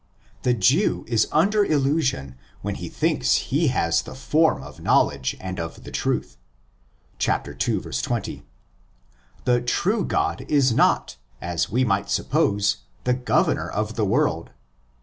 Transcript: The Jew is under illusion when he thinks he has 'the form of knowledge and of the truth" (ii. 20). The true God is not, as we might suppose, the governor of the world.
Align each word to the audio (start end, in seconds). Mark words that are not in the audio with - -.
The 0.41 0.55
Jew 0.55 1.05
is 1.07 1.27
under 1.31 1.63
illusion 1.63 2.33
when 2.63 2.73
he 2.73 2.89
thinks 2.89 3.35
he 3.35 3.67
has 3.67 4.01
'the 4.01 4.15
form 4.15 4.63
of 4.63 4.79
knowledge 4.81 5.37
and 5.39 5.59
of 5.59 5.83
the 5.83 5.91
truth" 5.91 6.37
(ii. 7.19 7.53
20). 7.99 8.43
The 9.45 9.61
true 9.61 10.03
God 10.03 10.43
is 10.49 10.73
not, 10.73 11.17
as 11.39 11.69
we 11.69 11.85
might 11.85 12.09
suppose, 12.09 12.77
the 13.03 13.13
governor 13.13 13.69
of 13.69 13.93
the 13.93 14.03
world. 14.05 14.49